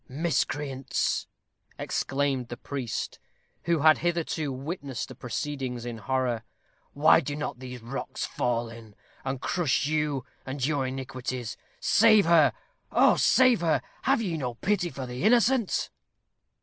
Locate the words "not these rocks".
7.35-8.25